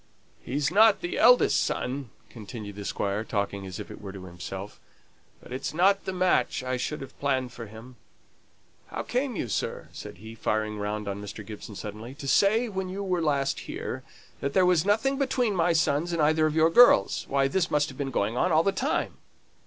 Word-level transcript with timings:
"He's 0.41 0.71
not 0.71 1.01
the 1.01 1.19
eldest 1.19 1.63
son," 1.63 2.09
continued 2.31 2.75
the 2.75 2.85
Squire, 2.85 3.23
talking 3.23 3.67
as 3.67 3.79
it 3.79 4.01
were 4.01 4.11
to 4.11 4.23
himself. 4.23 4.79
"But 5.43 5.53
it's 5.53 5.75
not 5.75 6.05
the 6.05 6.11
match 6.11 6.63
I 6.63 6.75
should 6.75 7.01
have 7.01 7.19
planned 7.19 7.51
for 7.53 7.67
him. 7.67 7.97
How 8.87 9.03
came 9.03 9.35
you, 9.35 9.47
sir," 9.47 9.89
said 9.93 10.17
he, 10.17 10.33
firing 10.33 10.79
round 10.79 11.07
on 11.07 11.21
Mr. 11.21 11.45
Gibson, 11.45 11.75
suddenly 11.75 12.15
"to 12.15 12.27
say 12.27 12.67
when 12.67 12.89
you 12.89 13.03
were 13.03 13.21
last 13.21 13.59
here, 13.69 14.01
that 14.39 14.53
there 14.53 14.65
was 14.65 14.85
nothing 14.85 15.19
between 15.19 15.53
my 15.55 15.71
sons 15.71 16.11
and 16.11 16.19
either 16.19 16.47
of 16.47 16.55
your 16.55 16.71
girls? 16.71 17.27
Why, 17.29 17.47
this 17.47 17.69
must 17.69 17.89
have 17.89 17.97
been 17.99 18.09
going 18.09 18.35
on 18.35 18.51
all 18.51 18.63
the 18.63 18.71
time!" 18.71 19.17